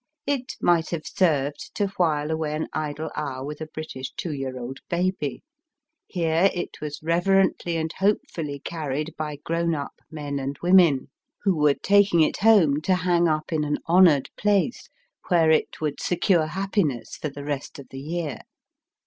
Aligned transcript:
It 0.25 0.55
might 0.59 0.89
have 0.89 1.05
served 1.05 1.75
to 1.75 1.89
while 1.89 2.31
away 2.31 2.55
an 2.55 2.69
idle 2.73 3.11
hour 3.15 3.45
with 3.45 3.61
a 3.61 3.67
British 3.67 4.11
two 4.13 4.31
year 4.33 4.57
old 4.59 4.79
baby. 4.89 5.43
Here 6.07 6.49
it 6.55 6.81
was 6.81 6.99
reverently 7.03 7.77
and 7.77 7.93
hopefully 7.93 8.57
carried 8.65 9.13
by 9.15 9.35
grown 9.43 9.75
up 9.75 9.93
men 10.09 10.39
and 10.39 10.57
women, 10.63 11.11
who 11.43 11.55
were 11.55 11.75
taking 11.75 12.21
it 12.21 12.37
home 12.37 12.81
to 12.81 12.95
hang 12.95 13.27
up 13.27 13.53
in 13.53 13.63
an 13.63 13.77
honoured 13.87 14.31
place 14.39 14.89
where 15.27 15.51
it 15.51 15.79
would 15.81 15.99
secure 16.01 16.47
happiness 16.47 17.15
for 17.17 17.29
the 17.29 17.45
rest 17.45 17.77
of 17.77 17.85
the 17.91 17.99
year. 18.01 18.39